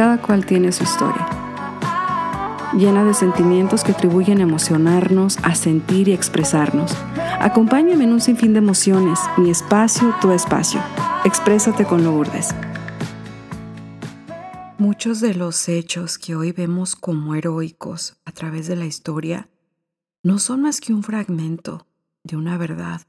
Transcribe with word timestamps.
Cada 0.00 0.16
cual 0.16 0.46
tiene 0.46 0.72
su 0.72 0.82
historia, 0.82 1.28
llena 2.72 3.04
de 3.04 3.12
sentimientos 3.12 3.84
que 3.84 3.92
atribuyen 3.92 4.38
a 4.38 4.44
emocionarnos, 4.44 5.36
a 5.42 5.54
sentir 5.54 6.08
y 6.08 6.14
expresarnos. 6.14 6.96
Acompáñame 7.38 8.04
en 8.04 8.14
un 8.14 8.22
sinfín 8.22 8.54
de 8.54 8.60
emociones, 8.60 9.18
mi 9.36 9.50
espacio, 9.50 10.14
tu 10.22 10.30
espacio. 10.30 10.80
Exprésate 11.26 11.84
con 11.84 12.02
Lourdes. 12.02 12.54
Muchos 14.78 15.20
de 15.20 15.34
los 15.34 15.68
hechos 15.68 16.16
que 16.16 16.34
hoy 16.34 16.52
vemos 16.52 16.96
como 16.96 17.34
heroicos 17.34 18.16
a 18.24 18.32
través 18.32 18.68
de 18.68 18.76
la 18.76 18.86
historia 18.86 19.50
no 20.22 20.38
son 20.38 20.62
más 20.62 20.80
que 20.80 20.94
un 20.94 21.02
fragmento 21.02 21.86
de 22.24 22.38
una 22.38 22.56
verdad, 22.56 23.02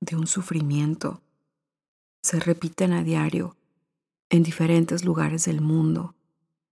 de 0.00 0.16
un 0.16 0.26
sufrimiento. 0.26 1.20
Se 2.22 2.40
repiten 2.40 2.94
a 2.94 3.02
diario 3.02 3.54
en 4.30 4.42
diferentes 4.42 5.04
lugares 5.04 5.44
del 5.44 5.60
mundo, 5.60 6.14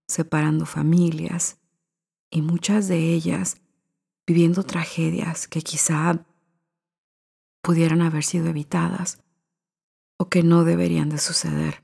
separando 0.06 0.66
familias 0.66 1.58
y 2.30 2.42
muchas 2.42 2.88
de 2.88 3.12
ellas 3.12 3.60
viviendo 4.26 4.62
tragedias 4.64 5.46
que 5.48 5.62
quizá 5.62 6.24
pudieran 7.62 8.02
haber 8.02 8.24
sido 8.24 8.48
evitadas 8.48 9.22
o 10.18 10.28
que 10.28 10.42
no 10.42 10.64
deberían 10.64 11.08
de 11.08 11.18
suceder. 11.18 11.82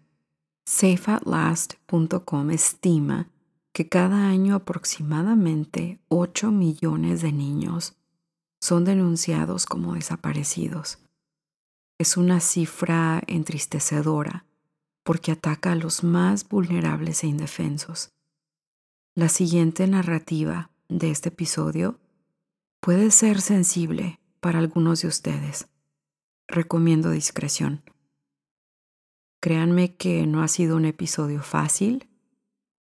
SafeAtLast.com 0.67 2.51
estima 2.51 3.29
que 3.73 3.89
cada 3.89 4.29
año 4.29 4.55
aproximadamente 4.55 6.01
8 6.09 6.51
millones 6.51 7.23
de 7.23 7.33
niños 7.33 7.97
son 8.61 8.85
denunciados 8.85 9.67
como 9.67 9.95
desaparecidos. 9.95 10.99
Es 11.99 12.17
una 12.17 12.41
cifra 12.41 13.23
entristecedora 13.27 14.45
porque 15.03 15.33
ataca 15.33 15.73
a 15.73 15.77
los 15.77 16.05
más 16.05 16.49
vulnerables 16.49 17.25
e 17.25 17.27
indefensos. 17.27 18.13
La 19.15 19.29
siguiente 19.29 19.87
narrativa 19.87 20.71
de 20.89 21.11
este 21.11 21.29
episodio 21.29 21.99
puede 22.81 23.11
ser 23.11 23.41
sensible 23.41 24.21
para 24.41 24.59
algunos 24.59 25.03
de 25.03 25.09
ustedes. 25.09 25.69
Recomiendo 26.49 27.11
discreción. 27.11 27.83
Créanme 29.41 29.97
que 29.97 30.27
no 30.27 30.43
ha 30.43 30.49
sido 30.49 30.77
un 30.77 30.85
episodio 30.85 31.43
fácil, 31.43 32.09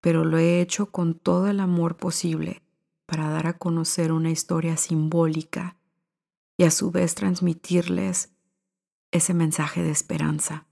pero 0.00 0.24
lo 0.24 0.38
he 0.38 0.60
hecho 0.60 0.90
con 0.90 1.14
todo 1.18 1.48
el 1.48 1.60
amor 1.60 1.96
posible 1.96 2.62
para 3.06 3.28
dar 3.28 3.46
a 3.46 3.58
conocer 3.58 4.12
una 4.12 4.30
historia 4.30 4.76
simbólica 4.76 5.76
y 6.56 6.64
a 6.64 6.70
su 6.70 6.90
vez 6.90 7.14
transmitirles 7.14 8.30
ese 9.10 9.34
mensaje 9.34 9.82
de 9.82 9.90
esperanza. 9.90 10.66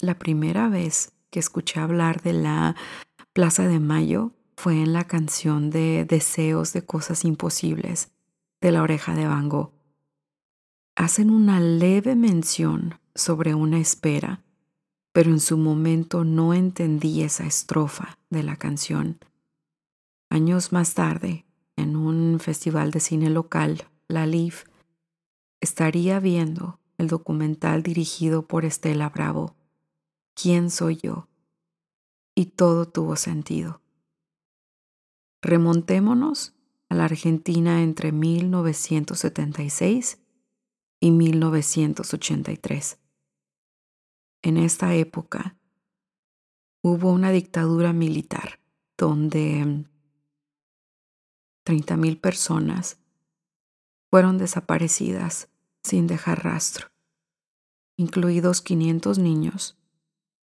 La 0.00 0.18
primera 0.18 0.68
vez 0.68 1.12
que 1.30 1.40
escuché 1.40 1.80
hablar 1.80 2.22
de 2.22 2.32
la 2.32 2.76
Plaza 3.32 3.66
de 3.68 3.80
Mayo 3.80 4.32
fue 4.56 4.82
en 4.82 4.92
la 4.92 5.04
canción 5.04 5.70
de 5.70 6.04
Deseos 6.04 6.72
de 6.72 6.84
Cosas 6.84 7.24
Imposibles 7.24 8.10
de 8.60 8.72
la 8.72 8.82
oreja 8.82 9.14
de 9.14 9.26
Van 9.26 9.48
Gogh. 9.48 9.72
Hacen 10.96 11.30
una 11.30 11.60
leve 11.60 12.14
mención 12.16 12.98
sobre 13.14 13.54
una 13.54 13.78
espera, 13.78 14.42
pero 15.12 15.30
en 15.30 15.40
su 15.40 15.56
momento 15.56 16.24
no 16.24 16.54
entendí 16.54 17.22
esa 17.22 17.46
estrofa 17.46 18.18
de 18.28 18.42
la 18.42 18.56
canción 18.56 19.18
Años 20.32 20.70
más 20.70 20.94
tarde, 20.94 21.44
en 21.74 21.96
un 21.96 22.38
festival 22.38 22.92
de 22.92 23.00
cine 23.00 23.30
local, 23.30 23.82
La 24.06 24.26
LIF, 24.26 24.62
estaría 25.60 26.20
viendo 26.20 26.78
el 26.98 27.08
documental 27.08 27.82
dirigido 27.82 28.46
por 28.46 28.64
Estela 28.64 29.08
Bravo, 29.08 29.56
¿Quién 30.40 30.70
soy 30.70 30.96
yo? 30.96 31.28
Y 32.34 32.46
todo 32.46 32.88
tuvo 32.88 33.16
sentido. 33.16 33.82
Remontémonos 35.42 36.54
a 36.88 36.94
la 36.94 37.04
Argentina 37.04 37.82
entre 37.82 38.10
1976 38.10 40.18
y 41.00 41.10
1983. 41.10 42.98
En 44.40 44.56
esta 44.56 44.94
época 44.94 45.58
hubo 46.82 47.12
una 47.12 47.32
dictadura 47.32 47.92
militar 47.92 48.60
donde 48.96 49.84
30.000 51.66 52.18
personas 52.18 52.98
fueron 54.08 54.38
desaparecidas 54.38 55.50
sin 55.82 56.06
dejar 56.06 56.44
rastro, 56.44 56.90
incluidos 57.98 58.62
500 58.62 59.18
niños, 59.18 59.76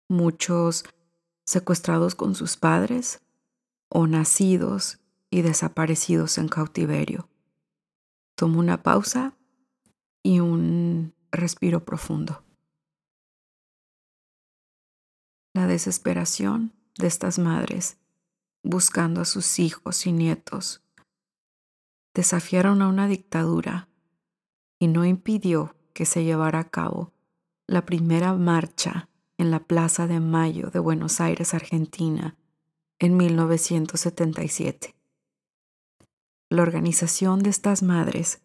muchos 0.08 0.84
secuestrados 1.44 2.14
con 2.14 2.34
sus 2.34 2.56
padres 2.56 3.20
o 3.88 4.06
nacidos 4.06 4.98
y 5.30 5.42
desaparecidos 5.42 6.38
en 6.38 6.48
cautiverio. 6.48 7.28
Tomo 8.34 8.58
una 8.58 8.82
pausa 8.82 9.34
y 10.22 10.40
un 10.40 11.14
respiro 11.30 11.84
profundo. 11.84 12.42
La 15.54 15.66
desesperación 15.66 16.72
de 16.98 17.06
estas 17.06 17.38
madres 17.38 17.98
buscando 18.62 19.20
a 19.20 19.24
sus 19.24 19.58
hijos 19.58 20.06
y 20.06 20.12
nietos 20.12 20.82
desafiaron 22.14 22.82
a 22.82 22.88
una 22.88 23.06
dictadura 23.06 23.88
y 24.78 24.88
no 24.88 25.04
impidió 25.04 25.76
que 25.92 26.04
se 26.04 26.24
llevara 26.24 26.60
a 26.60 26.68
cabo 26.68 27.12
la 27.66 27.86
primera 27.86 28.34
marcha 28.34 29.08
en 29.38 29.50
la 29.50 29.60
Plaza 29.60 30.06
de 30.06 30.20
Mayo 30.20 30.70
de 30.70 30.78
Buenos 30.78 31.20
Aires, 31.20 31.54
Argentina, 31.54 32.36
en 32.98 33.16
1977. 33.16 34.94
La 36.48 36.62
organización 36.62 37.40
de 37.40 37.50
estas 37.50 37.82
madres, 37.82 38.40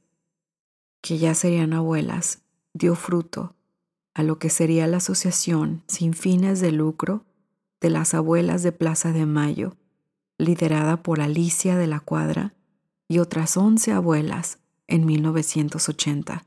que 1.02 1.18
ya 1.18 1.34
serían 1.36 1.74
abuelas, 1.74 2.42
dio 2.74 2.96
fruto 2.96 3.56
a 4.14 4.24
lo 4.24 4.40
que 4.40 4.50
sería 4.50 4.88
la 4.88 4.98
asociación 4.98 5.84
sin 5.88 6.14
fines 6.14 6.60
de 6.60 6.72
lucro 6.72 7.26
de 7.80 7.90
las 7.90 8.14
abuelas 8.14 8.62
de 8.64 8.72
Plaza 8.72 9.12
de 9.12 9.26
Mayo, 9.26 9.78
liderada 10.38 11.02
por 11.02 11.22
Alicia 11.22 11.78
de 11.78 11.88
la 11.88 12.00
Cuadra 12.00 12.54
y 13.08 13.20
otras 13.20 13.56
11 13.56 13.94
abuelas 13.94 14.60
en 14.88 15.06
1980. 15.06 16.46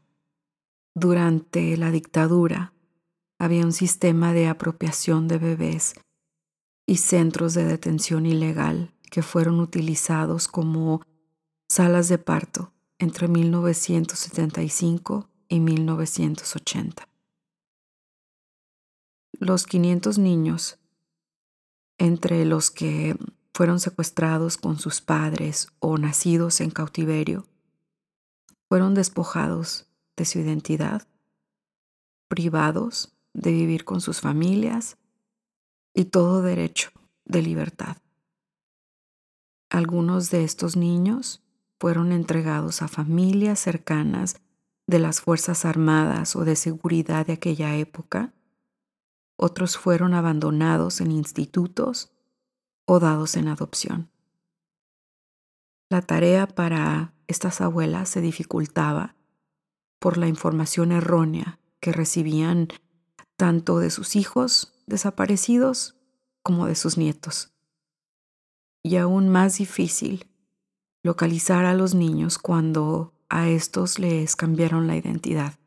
Durante 0.95 1.77
la 1.77 1.91
dictadura 1.91 2.74
había 3.39 3.65
un 3.65 3.73
sistema 3.73 4.33
de 4.33 4.49
apropiación 4.49 5.29
de 5.29 5.39
bebés 5.39 5.95
y 6.87 6.99
centros 6.99 7.55
de 7.55 7.65
detención 7.65 8.27
ilegal 8.27 8.95
que 9.11 9.23
fueron 9.23 9.61
utilizados 9.61 10.49
como 10.49 11.03
salas 11.69 12.09
de 12.09 12.19
parto 12.19 12.73
entre 12.99 13.29
1975 13.29 15.29
y 15.49 15.61
1980. 15.61 17.09
Los 19.39 19.67
500 19.67 20.19
niños, 20.19 20.79
entre 21.99 22.45
los 22.45 22.71
que 22.71 23.17
fueron 23.53 23.79
secuestrados 23.79 24.57
con 24.57 24.79
sus 24.79 25.01
padres 25.01 25.69
o 25.79 25.99
nacidos 25.99 26.61
en 26.61 26.71
cautiverio, 26.71 27.47
fueron 28.69 28.95
despojados 28.95 29.87
de 30.17 30.25
su 30.25 30.41
identidad, 30.41 31.07
privados 32.29 33.14
de 33.35 33.53
vivir 33.53 33.85
con 33.85 34.01
sus 34.01 34.21
familias 34.21 34.97
y 35.93 36.07
todo 36.07 36.41
derecho 36.41 36.91
de 37.25 37.43
libertad. 37.43 37.99
Algunos 39.69 40.31
de 40.31 40.45
estos 40.45 40.77
niños 40.77 41.43
fueron 41.79 42.13
entregados 42.13 42.81
a 42.81 42.89
familias 42.89 43.59
cercanas 43.59 44.37
de 44.87 44.99
las 44.99 45.21
Fuerzas 45.21 45.65
Armadas 45.65 46.37
o 46.37 46.45
de 46.45 46.57
seguridad 46.57 47.27
de 47.27 47.35
aquella 47.35 47.77
época. 47.77 48.33
Otros 49.37 49.77
fueron 49.77 50.15
abandonados 50.15 51.01
en 51.01 51.11
institutos 51.11 52.13
o 52.87 53.01
dados 53.01 53.37
en 53.37 53.49
adopción. 53.49 54.11
La 55.91 56.03
tarea 56.03 56.47
para 56.47 57.15
estas 57.27 57.61
abuelas 57.61 58.09
se 58.09 58.21
dificultaba 58.21 59.17
por 59.99 60.19
la 60.19 60.29
información 60.29 60.93
errónea 60.93 61.59
que 61.81 61.93
recibían 61.93 62.69
tanto 63.37 63.79
de 63.79 63.91
sus 63.91 64.17
hijos 64.17 64.73
desaparecidos 64.87 65.97
como 66.43 66.67
de 66.67 66.75
sus 66.75 66.99
nietos. 66.99 67.51
Y 68.83 68.97
aún 68.97 69.29
más 69.29 69.59
difícil, 69.59 70.27
localizar 71.03 71.65
a 71.65 71.75
los 71.75 71.95
niños 71.95 72.39
cuando 72.39 73.13
a 73.29 73.49
estos 73.49 73.99
les 73.99 74.37
cambiaron 74.37 74.87
la 74.87 74.97
identidad. 74.97 75.59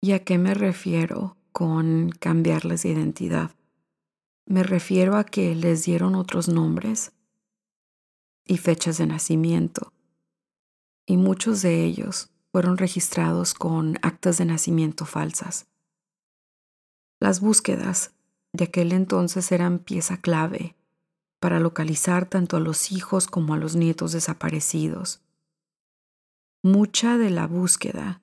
¿Y 0.00 0.12
a 0.12 0.24
qué 0.24 0.38
me 0.38 0.54
refiero 0.54 1.36
con 1.52 2.10
cambiarles 2.10 2.82
de 2.82 2.90
identidad? 2.90 3.50
Me 4.46 4.62
refiero 4.62 5.16
a 5.16 5.24
que 5.24 5.54
les 5.54 5.84
dieron 5.84 6.14
otros 6.14 6.48
nombres 6.48 7.12
y 8.44 8.56
fechas 8.56 8.98
de 8.98 9.06
nacimiento, 9.06 9.92
y 11.06 11.16
muchos 11.16 11.62
de 11.62 11.84
ellos 11.84 12.30
fueron 12.50 12.78
registrados 12.78 13.54
con 13.54 13.98
actas 14.02 14.38
de 14.38 14.46
nacimiento 14.46 15.04
falsas. 15.04 15.66
Las 17.20 17.40
búsquedas 17.40 18.14
de 18.52 18.64
aquel 18.64 18.92
entonces 18.92 19.52
eran 19.52 19.78
pieza 19.78 20.16
clave 20.16 20.74
para 21.38 21.60
localizar 21.60 22.26
tanto 22.26 22.56
a 22.56 22.60
los 22.60 22.92
hijos 22.92 23.26
como 23.26 23.54
a 23.54 23.58
los 23.58 23.76
nietos 23.76 24.12
desaparecidos. 24.12 25.22
Mucha 26.62 27.18
de 27.18 27.30
la 27.30 27.46
búsqueda 27.46 28.22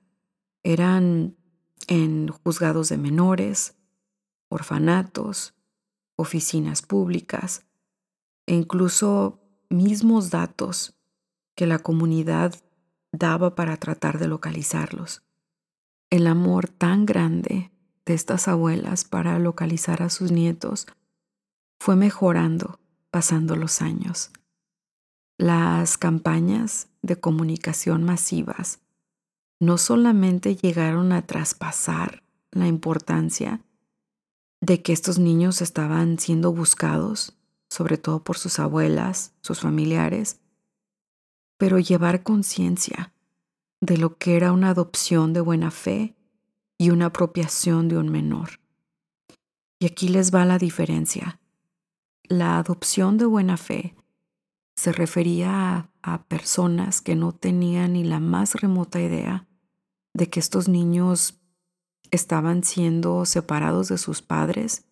eran 0.63 1.37
en 1.87 2.27
juzgados 2.27 2.89
de 2.89 2.97
menores, 2.97 3.75
orfanatos, 4.49 5.53
oficinas 6.15 6.81
públicas 6.81 7.65
e 8.47 8.55
incluso 8.55 9.39
mismos 9.69 10.31
datos 10.31 10.95
que 11.55 11.67
la 11.67 11.79
comunidad 11.79 12.55
daba 13.11 13.55
para 13.55 13.77
tratar 13.77 14.17
de 14.17 14.27
localizarlos. 14.27 15.23
El 16.09 16.25
amor 16.27 16.67
tan 16.67 17.05
grande 17.05 17.71
de 18.07 18.13
estas 18.13 18.47
abuelas 18.47 19.03
para 19.03 19.37
localizar 19.37 20.01
a 20.01 20.09
sus 20.09 20.31
nietos 20.31 20.87
fue 21.79 21.97
mejorando 21.97 22.79
pasando 23.11 23.55
los 23.55 23.81
años. 23.81 24.31
Las 25.37 25.97
campañas 25.97 26.87
de 27.01 27.19
comunicación 27.19 28.03
masivas 28.03 28.79
no 29.59 29.77
solamente 29.77 30.55
llegaron 30.55 31.11
a 31.11 31.23
traspasar 31.23 32.23
la 32.51 32.67
importancia 32.67 33.61
de 34.61 34.81
que 34.81 34.93
estos 34.93 35.19
niños 35.19 35.61
estaban 35.61 36.17
siendo 36.17 36.53
buscados, 36.53 37.35
sobre 37.69 37.97
todo 37.97 38.23
por 38.23 38.37
sus 38.37 38.57
abuelas, 38.57 39.33
sus 39.41 39.59
familiares, 39.59 40.39
pero 41.57 41.77
llevar 41.77 42.23
conciencia 42.23 43.11
de 43.81 43.97
lo 43.97 44.17
que 44.17 44.37
era 44.37 44.53
una 44.53 44.69
adopción 44.69 45.33
de 45.33 45.41
buena 45.41 45.71
fe 45.71 46.15
y 46.77 46.91
una 46.91 47.07
apropiación 47.07 47.87
de 47.87 47.97
un 47.97 48.09
menor. 48.09 48.59
Y 49.79 49.85
aquí 49.85 50.09
les 50.09 50.33
va 50.33 50.45
la 50.45 50.57
diferencia. 50.57 51.39
La 52.23 52.57
adopción 52.57 53.17
de 53.17 53.25
buena 53.25 53.57
fe 53.57 53.95
se 54.75 54.91
refería 54.91 55.75
a, 55.75 55.91
a, 56.01 56.23
personas 56.23 57.01
que 57.01 57.15
no 57.15 57.31
tenían 57.31 57.93
ni 57.93 58.03
la 58.03 58.19
más 58.19 58.55
remota 58.55 58.99
idea 58.99 59.47
de 60.13 60.29
que 60.29 60.39
estos 60.39 60.67
niños 60.67 61.39
estaban 62.11 62.63
siendo 62.63 63.25
separados 63.25 63.87
de 63.87 63.97
sus 63.97 64.21
padres 64.21 64.85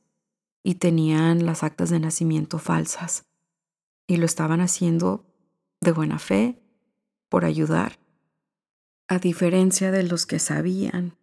y 0.63 0.75
tenían 0.75 1.45
las 1.45 1.63
actas 1.63 1.89
de 1.89 1.99
nacimiento 1.99 2.57
falsas. 2.57 3.25
Y 4.07 4.17
lo 4.17 4.25
estaban 4.25 4.61
haciendo 4.61 5.25
de 5.81 5.91
buena 5.91 6.19
fe, 6.19 6.61
por 7.29 7.45
ayudar, 7.45 7.99
a 9.07 9.19
diferencia 9.19 9.91
de 9.91 10.03
los 10.03 10.25
que 10.25 10.39
sabían 10.39 11.17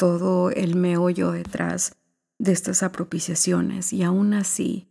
todo 0.00 0.48
el 0.48 0.76
meollo 0.76 1.30
detrás 1.30 1.94
de 2.38 2.52
estas 2.52 2.82
apropiaciones 2.82 3.92
y 3.92 4.02
aún 4.02 4.32
así 4.32 4.88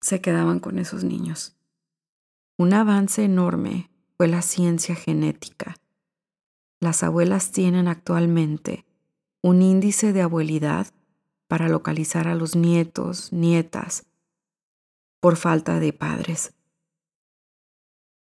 se 0.00 0.20
quedaban 0.20 0.60
con 0.60 0.78
esos 0.78 1.02
niños. 1.02 1.56
Un 2.56 2.72
avance 2.72 3.24
enorme 3.24 3.90
fue 4.16 4.28
la 4.28 4.42
ciencia 4.42 4.94
genética. 4.94 5.74
Las 6.78 7.02
abuelas 7.02 7.50
tienen 7.50 7.88
actualmente 7.88 8.86
un 9.42 9.60
índice 9.60 10.12
de 10.12 10.22
abuelidad 10.22 10.86
para 11.48 11.68
localizar 11.68 12.28
a 12.28 12.36
los 12.36 12.54
nietos, 12.54 13.32
nietas, 13.32 14.06
por 15.18 15.34
falta 15.34 15.80
de 15.80 15.92
padres. 15.92 16.54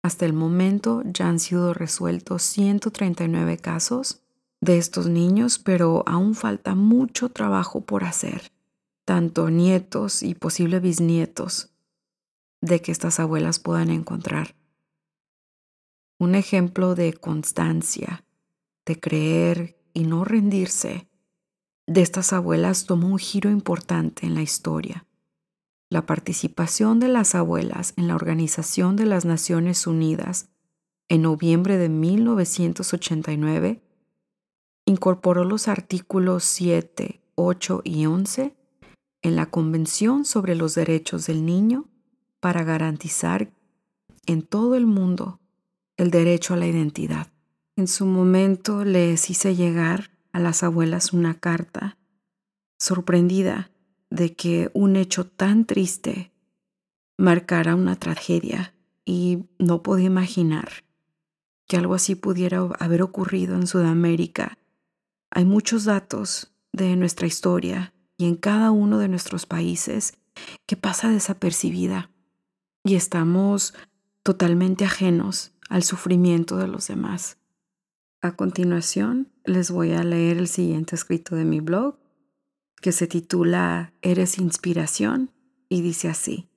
Hasta 0.05 0.25
el 0.25 0.34
momento 0.34 1.02
ya 1.05 1.28
han 1.28 1.40
sido 1.40 1.75
resueltos 1.75 2.44
139 2.44 3.56
casos 3.56 4.22
de 4.60 4.78
estos 4.78 5.08
niños, 5.08 5.58
pero 5.58 6.02
aún 6.06 6.34
falta 6.34 6.75
mucho 6.75 7.28
trabajo 7.28 7.82
por 7.82 8.05
hacer, 8.05 8.52
tanto 9.05 9.50
nietos 9.50 10.22
y 10.22 10.34
posibles 10.34 10.82
bisnietos 10.82 11.70
de 12.60 12.81
que 12.82 12.93
estas 12.93 13.20
abuelas 13.20 13.58
puedan 13.58 13.90
encontrar. 13.90 14.56
Un 16.19 16.34
ejemplo 16.34 16.94
de 16.94 17.12
constancia, 17.12 18.25
de 18.84 18.99
creer 18.99 19.78
y 19.94 20.05
no 20.05 20.25
rendirse 20.25 21.08
de 21.88 22.02
estas 22.02 22.34
abuelas 22.34 22.84
tomó 22.84 23.08
un 23.08 23.19
giro 23.19 23.49
importante 23.49 24.26
en 24.26 24.34
la 24.34 24.43
historia. 24.43 25.06
La 25.88 26.05
participación 26.05 27.00
de 27.00 27.08
las 27.08 27.34
abuelas 27.34 27.94
en 27.96 28.08
la 28.08 28.14
Organización 28.14 28.94
de 28.94 29.06
las 29.06 29.25
Naciones 29.25 29.87
Unidas 29.87 30.50
en 31.08 31.22
noviembre 31.22 31.78
de 31.78 31.88
1989 31.88 33.81
incorporó 34.88 35.44
los 35.44 35.69
artículos 35.69 36.44
7, 36.44 37.20
8 37.35 37.82
y 37.85 38.06
11 38.06 38.56
en 39.20 39.37
la 39.37 39.46
Convención 39.46 40.25
sobre 40.25 40.55
los 40.55 40.75
Derechos 40.75 41.26
del 41.26 41.44
Niño 41.44 41.85
para 42.40 42.64
garantizar 42.64 43.52
en 44.25 44.40
todo 44.40 44.76
el 44.76 44.87
mundo 44.87 45.40
el 45.99 46.11
derecho 46.11 46.55
a 46.55 46.56
la 46.56 46.67
identidad. 46.67 47.29
En 47.76 47.87
su 47.87 48.06
momento 48.06 48.85
les 48.85 49.29
hice 49.29 49.55
llegar 49.55 50.11
a 50.32 50.40
las 50.40 50.62
abuelas 50.62 51.12
una 51.12 51.34
carta, 51.38 51.99
sorprendida 52.79 53.70
de 54.08 54.34
que 54.34 54.70
un 54.73 54.96
hecho 54.96 55.26
tan 55.26 55.67
triste 55.67 56.32
marcara 57.19 57.75
una 57.75 57.96
tragedia 57.96 58.73
y 59.05 59.44
no 59.58 59.82
podía 59.82 60.06
imaginar 60.06 60.70
que 61.67 61.76
algo 61.76 61.94
así 61.94 62.14
pudiera 62.14 62.61
haber 62.79 63.02
ocurrido 63.02 63.55
en 63.55 63.67
Sudamérica. 63.67 64.56
Hay 65.31 65.45
muchos 65.45 65.85
datos 65.85 66.53
de 66.73 66.97
nuestra 66.97 67.27
historia 67.27 67.93
y 68.17 68.27
en 68.27 68.37
cada 68.37 68.71
uno 68.71 68.99
de 68.99 69.09
nuestros 69.09 69.47
países 69.47 70.15
que 70.67 70.77
pasa 70.77 71.09
desapercibida 71.09 72.11
y 72.85 72.95
estamos 72.95 73.75
totalmente 74.23 74.85
ajenos 74.85 75.53
al 75.69 75.83
sufrimiento 75.83 76.57
de 76.57 76.69
los 76.69 76.89
demás. 76.89 77.39
A 78.21 78.35
continuación, 78.35 79.29
les 79.45 79.71
voy 79.71 79.93
a 79.93 80.03
leer 80.03 80.39
el 80.39 80.49
siguiente 80.49 80.97
escrito 80.97 81.37
de 81.37 81.45
mi 81.45 81.61
blog, 81.61 81.99
que 82.81 82.93
se 82.93 83.07
titula 83.07 83.93
Eres 84.03 84.39
inspiración 84.39 85.31
y 85.69 85.83
dice 85.83 86.09
así. 86.09 86.49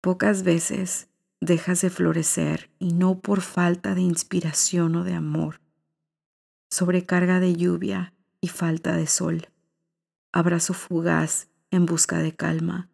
Pocas 0.00 0.42
veces 0.42 1.08
dejas 1.40 1.80
de 1.82 1.90
florecer 1.90 2.70
y 2.78 2.94
no 2.94 3.20
por 3.20 3.40
falta 3.40 3.94
de 3.94 4.00
inspiración 4.00 4.96
o 4.96 5.04
de 5.04 5.14
amor, 5.14 5.60
sobrecarga 6.74 7.38
de 7.38 7.54
lluvia 7.54 8.14
y 8.40 8.48
falta 8.48 8.96
de 8.96 9.06
sol, 9.06 9.46
abrazo 10.32 10.74
fugaz 10.74 11.46
en 11.70 11.86
busca 11.86 12.18
de 12.18 12.34
calma, 12.34 12.90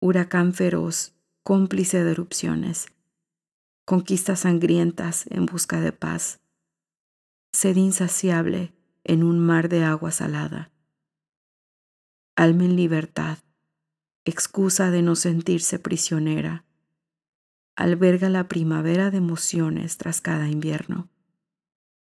huracán 0.00 0.54
feroz, 0.54 1.14
cómplice 1.42 2.02
de 2.02 2.12
erupciones, 2.12 2.86
conquistas 3.84 4.40
sangrientas 4.40 5.26
en 5.28 5.44
busca 5.44 5.82
de 5.82 5.92
paz. 5.92 6.40
Sed 7.52 7.76
insaciable 7.76 8.72
en 9.04 9.24
un 9.24 9.40
mar 9.40 9.68
de 9.68 9.84
agua 9.84 10.10
salada. 10.10 10.72
Alma 12.34 12.64
en 12.64 12.76
libertad, 12.76 13.36
excusa 14.24 14.90
de 14.90 15.02
no 15.02 15.16
sentirse 15.16 15.78
prisionera, 15.78 16.64
alberga 17.76 18.30
la 18.30 18.48
primavera 18.48 19.10
de 19.10 19.18
emociones 19.18 19.98
tras 19.98 20.22
cada 20.22 20.48
invierno. 20.48 21.10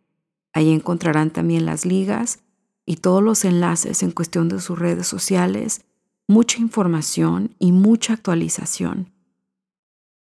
Ahí 0.52 0.72
encontrarán 0.72 1.32
también 1.32 1.66
las 1.66 1.86
ligas 1.86 2.44
y 2.90 2.96
todos 2.96 3.22
los 3.22 3.46
enlaces 3.46 4.02
en 4.02 4.10
cuestión 4.10 4.50
de 4.50 4.60
sus 4.60 4.80
redes 4.80 5.06
sociales, 5.06 5.86
mucha 6.28 6.58
información 6.58 7.56
y 7.60 7.72
mucha 7.72 8.14
actualización. 8.14 9.14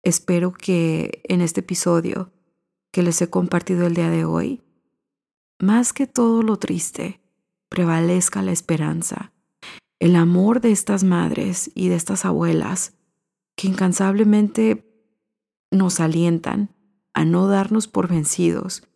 Espero 0.03 0.53
que 0.53 1.23
en 1.25 1.41
este 1.41 1.61
episodio 1.61 2.31
que 2.91 3.03
les 3.03 3.23
he 3.23 3.31
compartido 3.31 3.87
el 3.87 3.95
día 3.95 4.11
de 4.11 4.27
hoy, 4.27 4.61
más 5.59 5.95
que 5.95 6.07
todo 6.07 6.43
lo 6.43 6.59
triste, 6.59 7.23
prevalezca 7.71 8.43
la 8.43 8.53
esperanza, 8.53 9.33
el 9.99 10.15
amor 10.15 10.61
de 10.61 10.73
estas 10.73 11.03
madres 11.03 11.71
y 11.75 11.89
de 11.89 11.95
estas 11.95 12.27
abuelas 12.27 12.93
que 13.57 13.69
incansablemente 13.69 14.87
nos 15.71 15.99
alientan 15.99 16.77
a 17.15 17.25
no 17.25 17.49
darnos 17.49 17.89
por 17.89 18.07
vencidos 18.07 18.87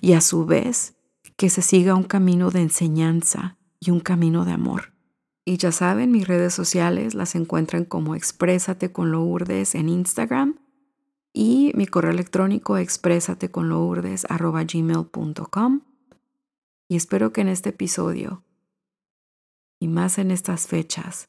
y 0.00 0.12
a 0.12 0.20
su 0.20 0.46
vez 0.46 0.97
que 1.38 1.50
se 1.50 1.62
siga 1.62 1.94
un 1.94 2.02
camino 2.02 2.50
de 2.50 2.60
enseñanza 2.60 3.56
y 3.78 3.92
un 3.92 4.00
camino 4.00 4.44
de 4.44 4.50
amor. 4.50 4.92
Y 5.44 5.56
ya 5.56 5.70
saben, 5.70 6.10
mis 6.10 6.26
redes 6.26 6.52
sociales 6.52 7.14
las 7.14 7.36
encuentran 7.36 7.84
como 7.84 8.16
Exprésate 8.16 8.90
con 8.90 9.12
Lourdes 9.12 9.76
en 9.76 9.88
Instagram 9.88 10.58
y 11.32 11.70
mi 11.76 11.86
correo 11.86 12.10
electrónico 12.10 12.76
exprésate. 12.76 13.50
Y 16.88 16.96
espero 16.96 17.32
que 17.32 17.40
en 17.40 17.48
este 17.48 17.68
episodio 17.68 18.42
y 19.78 19.86
más 19.86 20.18
en 20.18 20.32
estas 20.32 20.66
fechas 20.66 21.28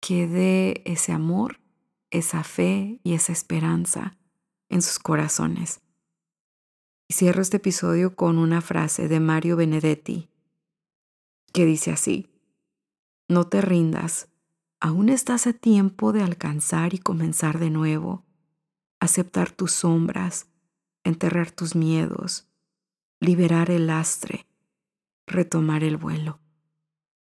quede 0.00 0.82
ese 0.84 1.12
amor, 1.12 1.60
esa 2.10 2.42
fe 2.42 2.98
y 3.04 3.14
esa 3.14 3.32
esperanza 3.32 4.18
en 4.68 4.82
sus 4.82 4.98
corazones. 4.98 5.80
Cierro 7.10 7.40
este 7.40 7.56
episodio 7.56 8.14
con 8.14 8.36
una 8.36 8.60
frase 8.60 9.08
de 9.08 9.18
Mario 9.18 9.56
Benedetti 9.56 10.28
que 11.54 11.64
dice 11.64 11.90
así, 11.90 12.28
no 13.28 13.44
te 13.44 13.62
rindas, 13.62 14.28
aún 14.78 15.08
estás 15.08 15.46
a 15.46 15.54
tiempo 15.54 16.12
de 16.12 16.22
alcanzar 16.22 16.92
y 16.92 16.98
comenzar 16.98 17.58
de 17.58 17.70
nuevo, 17.70 18.26
aceptar 19.00 19.50
tus 19.50 19.72
sombras, 19.72 20.48
enterrar 21.02 21.50
tus 21.50 21.74
miedos, 21.74 22.46
liberar 23.20 23.70
el 23.70 23.86
lastre, 23.86 24.46
retomar 25.26 25.84
el 25.84 25.96
vuelo. 25.96 26.40